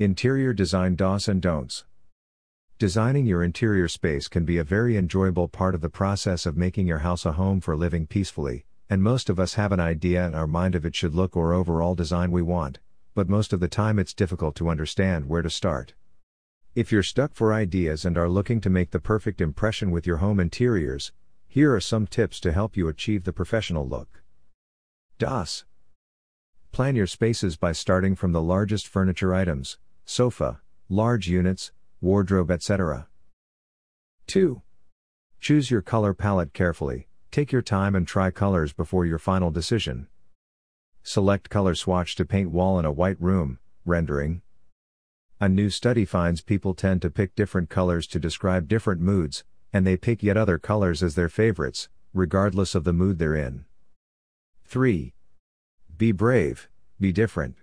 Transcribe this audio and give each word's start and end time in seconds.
Interior 0.00 0.52
design 0.52 0.94
do's 0.94 1.26
and 1.26 1.42
don'ts. 1.42 1.84
Designing 2.78 3.26
your 3.26 3.42
interior 3.42 3.88
space 3.88 4.28
can 4.28 4.44
be 4.44 4.56
a 4.56 4.62
very 4.62 4.96
enjoyable 4.96 5.48
part 5.48 5.74
of 5.74 5.80
the 5.80 5.88
process 5.88 6.46
of 6.46 6.56
making 6.56 6.86
your 6.86 7.00
house 7.00 7.26
a 7.26 7.32
home 7.32 7.60
for 7.60 7.76
living 7.76 8.06
peacefully, 8.06 8.64
and 8.88 9.02
most 9.02 9.28
of 9.28 9.40
us 9.40 9.54
have 9.54 9.72
an 9.72 9.80
idea 9.80 10.24
in 10.24 10.36
our 10.36 10.46
mind 10.46 10.76
of 10.76 10.86
it 10.86 10.94
should 10.94 11.16
look 11.16 11.36
or 11.36 11.52
overall 11.52 11.96
design 11.96 12.30
we 12.30 12.42
want, 12.42 12.78
but 13.16 13.28
most 13.28 13.52
of 13.52 13.58
the 13.58 13.66
time 13.66 13.98
it's 13.98 14.14
difficult 14.14 14.54
to 14.54 14.68
understand 14.68 15.28
where 15.28 15.42
to 15.42 15.50
start. 15.50 15.94
If 16.76 16.92
you're 16.92 17.02
stuck 17.02 17.34
for 17.34 17.52
ideas 17.52 18.04
and 18.04 18.16
are 18.16 18.28
looking 18.28 18.60
to 18.60 18.70
make 18.70 18.92
the 18.92 19.00
perfect 19.00 19.40
impression 19.40 19.90
with 19.90 20.06
your 20.06 20.18
home 20.18 20.38
interiors, 20.38 21.10
here 21.48 21.74
are 21.74 21.80
some 21.80 22.06
tips 22.06 22.38
to 22.38 22.52
help 22.52 22.76
you 22.76 22.86
achieve 22.86 23.24
the 23.24 23.32
professional 23.32 23.84
look. 23.84 24.22
DOS. 25.18 25.64
Plan 26.70 26.94
your 26.94 27.08
spaces 27.08 27.56
by 27.56 27.72
starting 27.72 28.14
from 28.14 28.30
the 28.30 28.40
largest 28.40 28.86
furniture 28.86 29.34
items 29.34 29.76
sofa, 30.08 30.58
large 30.88 31.28
units, 31.28 31.70
wardrobe, 32.00 32.50
etc. 32.50 33.06
2. 34.26 34.62
Choose 35.38 35.70
your 35.70 35.82
color 35.82 36.14
palette 36.14 36.54
carefully, 36.54 37.08
take 37.30 37.52
your 37.52 37.60
time 37.60 37.94
and 37.94 38.08
try 38.08 38.30
colors 38.30 38.72
before 38.72 39.04
your 39.04 39.18
final 39.18 39.50
decision. 39.50 40.08
Select 41.02 41.50
color 41.50 41.74
swatch 41.74 42.16
to 42.16 42.24
paint 42.24 42.50
wall 42.50 42.78
in 42.78 42.86
a 42.86 42.90
white 42.90 43.20
room, 43.20 43.58
rendering. 43.84 44.40
A 45.42 45.48
new 45.48 45.68
study 45.68 46.06
finds 46.06 46.40
people 46.40 46.72
tend 46.72 47.02
to 47.02 47.10
pick 47.10 47.34
different 47.34 47.68
colors 47.68 48.06
to 48.06 48.18
describe 48.18 48.66
different 48.66 49.02
moods, 49.02 49.44
and 49.74 49.86
they 49.86 49.98
pick 49.98 50.22
yet 50.22 50.38
other 50.38 50.58
colors 50.58 51.02
as 51.02 51.16
their 51.16 51.28
favorites, 51.28 51.90
regardless 52.14 52.74
of 52.74 52.84
the 52.84 52.94
mood 52.94 53.18
they're 53.18 53.36
in. 53.36 53.66
3. 54.64 55.12
Be 55.98 56.12
brave, 56.12 56.70
be 56.98 57.12
different. 57.12 57.56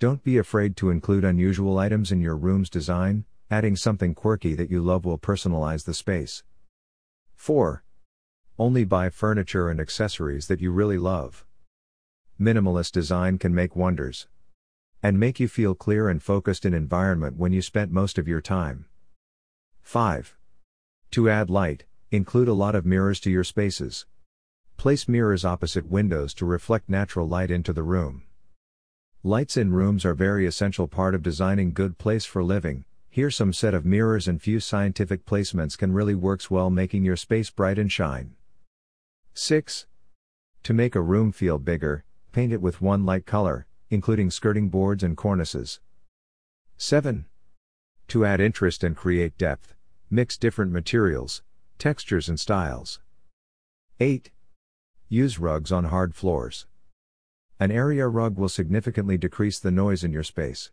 Don't 0.00 0.24
be 0.24 0.38
afraid 0.38 0.78
to 0.78 0.88
include 0.88 1.24
unusual 1.26 1.78
items 1.78 2.10
in 2.10 2.22
your 2.22 2.34
room's 2.34 2.70
design, 2.70 3.26
adding 3.50 3.76
something 3.76 4.14
quirky 4.14 4.54
that 4.54 4.70
you 4.70 4.80
love 4.80 5.04
will 5.04 5.18
personalize 5.18 5.84
the 5.84 5.92
space. 5.92 6.42
4. 7.36 7.84
Only 8.58 8.84
buy 8.84 9.10
furniture 9.10 9.68
and 9.68 9.78
accessories 9.78 10.46
that 10.46 10.58
you 10.58 10.70
really 10.70 10.96
love. 10.96 11.44
Minimalist 12.40 12.92
design 12.92 13.36
can 13.36 13.54
make 13.54 13.76
wonders. 13.76 14.26
And 15.02 15.20
make 15.20 15.38
you 15.38 15.48
feel 15.48 15.74
clear 15.74 16.08
and 16.08 16.22
focused 16.22 16.64
in 16.64 16.72
environment 16.72 17.36
when 17.36 17.52
you 17.52 17.60
spent 17.60 17.92
most 17.92 18.16
of 18.16 18.26
your 18.26 18.40
time. 18.40 18.86
5. 19.82 20.34
To 21.10 21.28
add 21.28 21.50
light, 21.50 21.84
include 22.10 22.48
a 22.48 22.54
lot 22.54 22.74
of 22.74 22.86
mirrors 22.86 23.20
to 23.20 23.30
your 23.30 23.44
spaces. 23.44 24.06
Place 24.78 25.06
mirrors 25.06 25.44
opposite 25.44 25.90
windows 25.90 26.32
to 26.34 26.46
reflect 26.46 26.88
natural 26.88 27.28
light 27.28 27.50
into 27.50 27.74
the 27.74 27.82
room. 27.82 28.22
Lights 29.22 29.58
in 29.58 29.70
rooms 29.70 30.06
are 30.06 30.14
very 30.14 30.46
essential 30.46 30.88
part 30.88 31.14
of 31.14 31.22
designing 31.22 31.74
good 31.74 31.98
place 31.98 32.24
for 32.24 32.42
living. 32.42 32.86
Here 33.10 33.30
some 33.30 33.52
set 33.52 33.74
of 33.74 33.84
mirrors 33.84 34.26
and 34.26 34.40
few 34.40 34.60
scientific 34.60 35.26
placements 35.26 35.76
can 35.76 35.92
really 35.92 36.14
works 36.14 36.50
well 36.50 36.70
making 36.70 37.04
your 37.04 37.16
space 37.16 37.50
bright 37.50 37.78
and 37.78 37.92
shine. 37.92 38.34
6. 39.34 39.86
To 40.62 40.72
make 40.72 40.94
a 40.94 41.02
room 41.02 41.32
feel 41.32 41.58
bigger, 41.58 42.02
paint 42.32 42.50
it 42.50 42.62
with 42.62 42.80
one 42.80 43.04
light 43.04 43.26
color, 43.26 43.66
including 43.90 44.30
skirting 44.30 44.70
boards 44.70 45.02
and 45.02 45.18
cornices. 45.18 45.80
7. 46.78 47.26
To 48.08 48.24
add 48.24 48.40
interest 48.40 48.82
and 48.82 48.96
create 48.96 49.36
depth, 49.36 49.74
mix 50.08 50.38
different 50.38 50.72
materials, 50.72 51.42
textures 51.76 52.30
and 52.30 52.40
styles. 52.40 53.00
8. 54.00 54.30
Use 55.10 55.38
rugs 55.38 55.70
on 55.70 55.84
hard 55.84 56.14
floors. 56.14 56.64
An 57.60 57.70
area 57.70 58.08
rug 58.08 58.38
will 58.38 58.48
significantly 58.48 59.18
decrease 59.18 59.58
the 59.58 59.70
noise 59.70 60.02
in 60.02 60.12
your 60.12 60.22
space. 60.22 60.70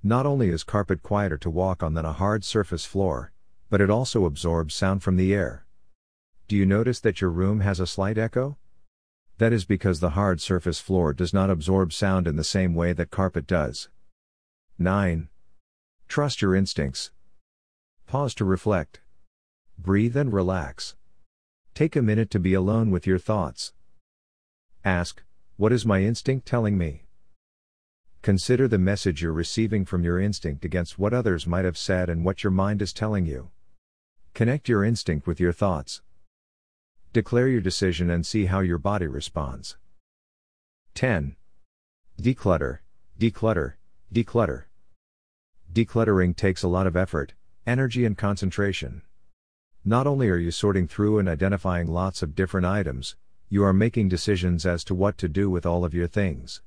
Not 0.00 0.26
only 0.26 0.48
is 0.48 0.62
carpet 0.62 1.02
quieter 1.02 1.36
to 1.38 1.50
walk 1.50 1.82
on 1.82 1.94
than 1.94 2.04
a 2.04 2.12
hard 2.12 2.44
surface 2.44 2.84
floor, 2.84 3.32
but 3.68 3.80
it 3.80 3.90
also 3.90 4.24
absorbs 4.24 4.76
sound 4.76 5.02
from 5.02 5.16
the 5.16 5.34
air. 5.34 5.66
Do 6.46 6.54
you 6.54 6.66
notice 6.66 7.00
that 7.00 7.20
your 7.20 7.30
room 7.30 7.60
has 7.60 7.80
a 7.80 7.86
slight 7.86 8.16
echo? 8.16 8.56
That 9.38 9.52
is 9.52 9.64
because 9.64 9.98
the 9.98 10.10
hard 10.10 10.40
surface 10.40 10.78
floor 10.78 11.12
does 11.12 11.34
not 11.34 11.50
absorb 11.50 11.92
sound 11.92 12.28
in 12.28 12.36
the 12.36 12.44
same 12.44 12.76
way 12.76 12.92
that 12.92 13.10
carpet 13.10 13.48
does. 13.48 13.88
9. 14.78 15.28
Trust 16.06 16.40
your 16.40 16.54
instincts. 16.54 17.10
Pause 18.06 18.36
to 18.36 18.44
reflect. 18.44 19.00
Breathe 19.76 20.16
and 20.16 20.32
relax. 20.32 20.94
Take 21.74 21.96
a 21.96 22.02
minute 22.02 22.30
to 22.30 22.38
be 22.38 22.54
alone 22.54 22.92
with 22.92 23.04
your 23.04 23.18
thoughts. 23.18 23.72
Ask, 24.84 25.24
what 25.56 25.72
is 25.72 25.86
my 25.86 26.02
instinct 26.02 26.46
telling 26.46 26.76
me? 26.76 27.04
Consider 28.22 28.66
the 28.66 28.78
message 28.78 29.22
you're 29.22 29.32
receiving 29.32 29.84
from 29.84 30.02
your 30.02 30.18
instinct 30.18 30.64
against 30.64 30.98
what 30.98 31.14
others 31.14 31.46
might 31.46 31.64
have 31.64 31.78
said 31.78 32.08
and 32.08 32.24
what 32.24 32.42
your 32.42 32.50
mind 32.50 32.82
is 32.82 32.92
telling 32.92 33.24
you. 33.24 33.50
Connect 34.32 34.68
your 34.68 34.82
instinct 34.84 35.28
with 35.28 35.38
your 35.38 35.52
thoughts. 35.52 36.02
Declare 37.12 37.48
your 37.48 37.60
decision 37.60 38.10
and 38.10 38.26
see 38.26 38.46
how 38.46 38.58
your 38.60 38.78
body 38.78 39.06
responds. 39.06 39.76
10. 40.94 41.36
Declutter, 42.20 42.78
declutter, 43.20 43.74
declutter. 44.12 44.64
Decluttering 45.72 46.34
takes 46.34 46.64
a 46.64 46.68
lot 46.68 46.88
of 46.88 46.96
effort, 46.96 47.34
energy, 47.64 48.04
and 48.04 48.18
concentration. 48.18 49.02
Not 49.84 50.08
only 50.08 50.28
are 50.30 50.36
you 50.36 50.50
sorting 50.50 50.88
through 50.88 51.20
and 51.20 51.28
identifying 51.28 51.86
lots 51.86 52.22
of 52.22 52.34
different 52.34 52.66
items, 52.66 53.14
you 53.48 53.64
are 53.64 53.72
making 53.72 54.08
decisions 54.08 54.66
as 54.66 54.84
to 54.84 54.94
what 54.94 55.18
to 55.18 55.28
do 55.28 55.50
with 55.50 55.66
all 55.66 55.84
of 55.84 55.94
your 55.94 56.06
things. 56.06 56.62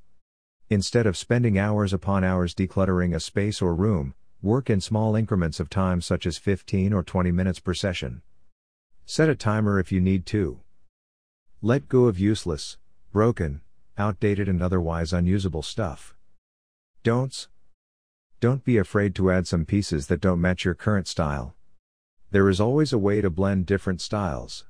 Instead 0.69 1.05
of 1.05 1.17
spending 1.17 1.57
hours 1.57 1.93
upon 1.93 2.23
hours 2.23 2.53
decluttering 2.53 3.15
a 3.15 3.19
space 3.19 3.61
or 3.61 3.73
room, 3.73 4.13
work 4.41 4.69
in 4.69 4.81
small 4.81 5.15
increments 5.15 5.59
of 5.59 5.69
time 5.69 6.01
such 6.01 6.25
as 6.25 6.37
15 6.37 6.93
or 6.93 7.03
20 7.03 7.31
minutes 7.31 7.59
per 7.59 7.73
session. 7.73 8.21
Set 9.05 9.29
a 9.29 9.35
timer 9.35 9.79
if 9.79 9.91
you 9.91 10.01
need 10.01 10.25
to. 10.25 10.59
Let 11.61 11.87
go 11.87 12.05
of 12.05 12.19
useless, 12.19 12.77
broken, 13.11 13.61
outdated, 13.97 14.47
and 14.47 14.61
otherwise 14.61 15.13
unusable 15.13 15.63
stuff. 15.63 16.15
Don'ts. 17.03 17.47
Don't 18.39 18.63
be 18.63 18.77
afraid 18.77 19.15
to 19.15 19.31
add 19.31 19.47
some 19.47 19.65
pieces 19.65 20.07
that 20.07 20.21
don't 20.21 20.41
match 20.41 20.65
your 20.65 20.75
current 20.75 21.07
style. 21.07 21.55
There 22.29 22.49
is 22.49 22.59
always 22.59 22.93
a 22.93 22.97
way 22.97 23.21
to 23.21 23.29
blend 23.29 23.65
different 23.65 24.01
styles. 24.01 24.65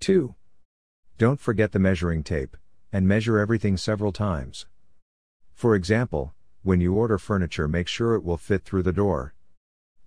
2. 0.00 0.34
Don't 1.18 1.40
forget 1.40 1.72
the 1.72 1.78
measuring 1.78 2.22
tape, 2.22 2.58
and 2.92 3.08
measure 3.08 3.38
everything 3.38 3.78
several 3.78 4.12
times. 4.12 4.66
For 5.54 5.74
example, 5.74 6.34
when 6.62 6.82
you 6.82 6.92
order 6.92 7.16
furniture, 7.16 7.66
make 7.66 7.88
sure 7.88 8.14
it 8.14 8.22
will 8.22 8.36
fit 8.36 8.64
through 8.64 8.82
the 8.82 8.92
door. 8.92 9.34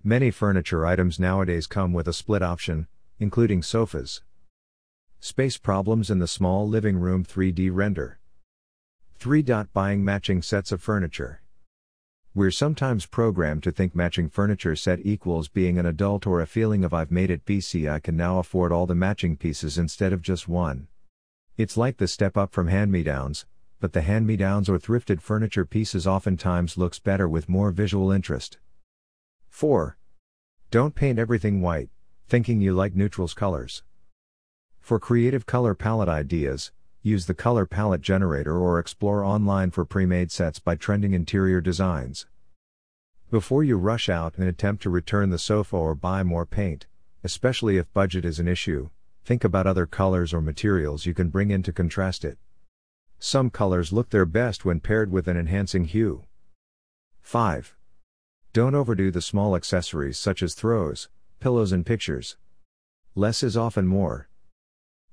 Many 0.04 0.30
furniture 0.30 0.86
items 0.86 1.20
nowadays 1.20 1.66
come 1.66 1.94
with 1.94 2.08
a 2.08 2.14
split 2.14 2.44
option, 2.44 2.86
including 3.18 3.64
sofas. 3.64 4.22
Space 5.20 5.58
problems 5.58 6.12
in 6.12 6.20
the 6.20 6.28
small 6.28 6.68
living 6.68 6.98
room 6.98 7.26
3D 7.26 7.72
render. 7.74 8.20
3. 9.18 9.44
Buying 9.74 10.06
matching 10.06 10.44
sets 10.44 10.72
of 10.72 10.80
furniture. 10.80 11.42
We're 12.36 12.52
sometimes 12.52 13.08
programmed 13.08 13.64
to 13.64 13.72
think 13.72 13.96
matching 13.96 14.30
furniture 14.30 14.76
set 14.76 15.00
equals 15.04 15.48
being 15.48 15.80
an 15.80 15.88
adult 15.88 16.28
or 16.28 16.40
a 16.40 16.46
feeling 16.46 16.86
of 16.86 16.94
I've 16.94 17.10
made 17.10 17.32
it 17.32 17.46
BC 17.46 17.92
I 17.92 18.00
can 18.00 18.16
now 18.16 18.38
afford 18.38 18.72
all 18.72 18.86
the 18.86 18.94
matching 18.94 19.36
pieces 19.38 19.80
instead 19.80 20.14
of 20.14 20.22
just 20.22 20.48
one. 20.48 20.88
It's 21.60 21.76
like 21.76 21.98
the 21.98 22.08
step 22.08 22.38
up 22.38 22.54
from 22.54 22.70
hand-me-downs, 22.70 23.46
but 23.82 23.92
the 23.92 24.00
hand-me-downs 24.00 24.70
or 24.70 24.80
thrifted 24.80 25.20
furniture 25.20 25.66
pieces 25.66 26.08
oftentimes 26.08 26.78
looks 26.78 27.00
better 27.00 27.28
with 27.28 27.50
more 27.50 27.72
visual 27.72 28.14
interest. 28.14 28.58
4. 29.50 29.98
Don't 30.72 30.96
paint 30.96 31.20
everything 31.20 31.62
white, 31.62 31.90
thinking 32.30 32.62
you 32.62 32.72
like 32.72 32.96
neutrals 32.96 33.34
colors. 33.34 33.84
For 34.80 35.02
creative 35.02 35.46
color 35.46 35.76
palette 35.76 36.08
ideas, 36.08 36.72
use 37.02 37.26
the 37.26 37.34
color 37.34 37.66
palette 37.66 38.00
generator 38.00 38.58
or 38.58 38.80
explore 38.80 39.26
online 39.26 39.70
for 39.70 39.84
pre-made 39.84 40.32
sets 40.32 40.60
by 40.60 40.78
trending 40.78 41.14
interior 41.14 41.60
designs. 41.60 42.26
Before 43.30 43.66
you 43.66 43.76
rush 43.76 44.08
out 44.08 44.38
and 44.38 44.48
attempt 44.48 44.82
to 44.84 44.90
return 44.90 45.30
the 45.30 45.38
sofa 45.38 45.76
or 45.76 45.94
buy 45.94 46.24
more 46.24 46.46
paint, 46.46 46.88
especially 47.22 47.76
if 47.76 47.94
budget 47.94 48.24
is 48.24 48.40
an 48.40 48.48
issue, 48.48 48.92
think 49.30 49.44
about 49.44 49.68
other 49.68 49.86
colors 49.86 50.34
or 50.34 50.42
materials 50.42 51.06
you 51.06 51.14
can 51.14 51.30
bring 51.30 51.52
in 51.52 51.62
to 51.62 51.72
contrast 51.72 52.26
it. 52.26 52.40
Some 53.20 53.52
colors 53.52 53.94
look 53.94 54.10
their 54.10 54.26
best 54.26 54.66
when 54.66 54.80
paired 54.80 55.12
with 55.12 55.28
an 55.28 55.38
enhancing 55.38 55.86
hue. 55.86 56.24
5. 57.22 57.76
Don't 58.54 58.74
overdo 58.74 59.12
the 59.12 59.22
small 59.22 59.56
accessories 59.56 60.18
such 60.18 60.42
as 60.42 60.56
throws, 60.56 61.10
pillows, 61.40 61.72
and 61.72 61.86
pictures. 61.86 62.38
Less 63.14 63.44
is 63.44 63.56
often 63.56 63.86
more. 63.86 64.30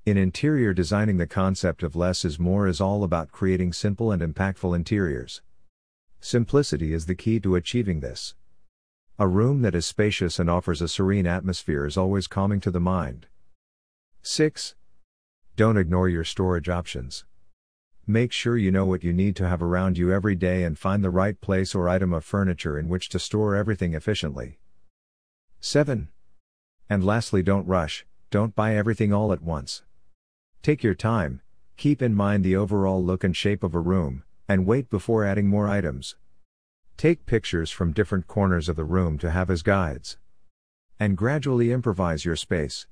In 0.03 0.17
interior 0.17 0.73
designing, 0.73 1.17
the 1.17 1.27
concept 1.27 1.83
of 1.83 1.95
less 1.95 2.25
is 2.25 2.39
more 2.39 2.67
is 2.67 2.81
all 2.81 3.03
about 3.03 3.31
creating 3.31 3.71
simple 3.71 4.11
and 4.11 4.23
impactful 4.23 4.75
interiors. 4.75 5.43
Simplicity 6.19 6.91
is 6.91 7.05
the 7.05 7.13
key 7.13 7.39
to 7.41 7.53
achieving 7.53 7.99
this. 7.99 8.33
A 9.19 9.27
room 9.27 9.61
that 9.61 9.75
is 9.75 9.85
spacious 9.85 10.39
and 10.39 10.49
offers 10.49 10.81
a 10.81 10.87
serene 10.87 11.27
atmosphere 11.27 11.85
is 11.85 11.97
always 11.97 12.25
calming 12.25 12.61
to 12.61 12.71
the 12.71 12.79
mind. 12.79 13.27
6. 14.27 14.75
Don't 15.55 15.77
ignore 15.77 16.09
your 16.09 16.25
storage 16.25 16.67
options. 16.67 17.23
Make 18.05 18.33
sure 18.33 18.57
you 18.57 18.71
know 18.71 18.85
what 18.85 19.01
you 19.01 19.13
need 19.13 19.37
to 19.37 19.47
have 19.47 19.63
around 19.63 19.97
you 19.97 20.11
every 20.11 20.35
day 20.35 20.65
and 20.65 20.77
find 20.77 21.01
the 21.01 21.09
right 21.09 21.39
place 21.39 21.73
or 21.73 21.87
item 21.87 22.11
of 22.11 22.25
furniture 22.25 22.77
in 22.77 22.89
which 22.89 23.07
to 23.09 23.19
store 23.19 23.55
everything 23.55 23.93
efficiently. 23.93 24.59
7. 25.61 26.09
And 26.89 27.05
lastly, 27.05 27.41
don't 27.41 27.65
rush, 27.67 28.05
don't 28.29 28.53
buy 28.53 28.75
everything 28.75 29.13
all 29.13 29.31
at 29.31 29.41
once. 29.41 29.83
Take 30.61 30.83
your 30.83 30.93
time, 30.93 31.41
keep 31.77 32.01
in 32.01 32.13
mind 32.13 32.43
the 32.43 32.57
overall 32.57 33.01
look 33.01 33.23
and 33.23 33.35
shape 33.35 33.63
of 33.63 33.73
a 33.73 33.79
room, 33.79 34.23
and 34.45 34.67
wait 34.67 34.89
before 34.89 35.23
adding 35.23 35.47
more 35.47 35.69
items. 35.69 36.17
Take 36.97 37.25
pictures 37.25 37.71
from 37.71 37.93
different 37.93 38.27
corners 38.27 38.67
of 38.67 38.75
the 38.75 38.83
room 38.83 39.17
to 39.19 39.31
have 39.31 39.49
as 39.49 39.63
guides. 39.63 40.17
And 40.99 41.15
gradually 41.15 41.71
improvise 41.71 42.25
your 42.25 42.35
space. 42.35 42.87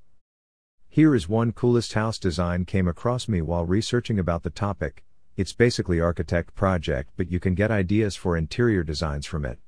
Here 0.96 1.14
is 1.14 1.28
one 1.28 1.52
coolest 1.52 1.92
house 1.92 2.18
design 2.18 2.64
came 2.64 2.88
across 2.88 3.28
me 3.28 3.42
while 3.42 3.66
researching 3.66 4.18
about 4.18 4.44
the 4.44 4.48
topic. 4.48 5.04
It's 5.36 5.52
basically 5.52 6.00
architect 6.00 6.54
project 6.54 7.10
but 7.18 7.30
you 7.30 7.38
can 7.38 7.54
get 7.54 7.70
ideas 7.70 8.16
for 8.16 8.34
interior 8.34 8.82
designs 8.82 9.26
from 9.26 9.44
it. 9.44 9.58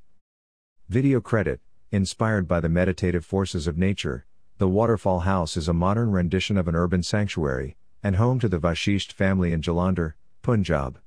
Video 0.89 1.21
credit 1.21 1.61
Inspired 1.91 2.49
by 2.49 2.61
the 2.61 2.71
meditative 2.71 3.27
forces 3.27 3.67
of 3.67 3.77
nature, 3.77 4.25
the 4.57 4.71
Waterfall 4.71 5.19
House 5.19 5.59
is 5.59 5.69
a 5.69 5.75
modern 5.75 6.13
rendition 6.13 6.57
of 6.57 6.67
an 6.67 6.75
urban 6.75 7.03
sanctuary, 7.03 7.77
and 8.03 8.17
home 8.17 8.41
to 8.41 8.49
the 8.49 8.59
Vashisht 8.59 9.13
family 9.13 9.53
in 9.53 9.61
Jalandhar, 9.61 10.15
Punjab. 10.41 10.99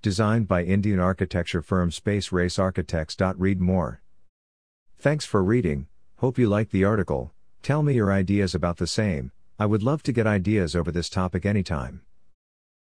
Designed 0.00 0.48
by 0.48 0.64
Indian 0.64 0.98
architecture 0.98 1.60
firm 1.60 1.90
Space 1.90 2.32
Race 2.32 2.58
Architects. 2.58 3.18
Read 3.36 3.60
more. 3.60 4.00
Thanks 4.98 5.26
for 5.26 5.44
reading, 5.44 5.88
hope 6.20 6.38
you 6.38 6.48
liked 6.48 6.72
the 6.72 6.84
article, 6.84 7.34
tell 7.60 7.82
me 7.82 7.92
your 7.92 8.10
ideas 8.10 8.54
about 8.54 8.78
the 8.78 8.86
same, 8.86 9.30
I 9.58 9.66
would 9.66 9.82
love 9.82 10.02
to 10.04 10.12
get 10.12 10.26
ideas 10.26 10.74
over 10.74 10.90
this 10.90 11.08
topic 11.08 11.44
anytime. 11.44 12.02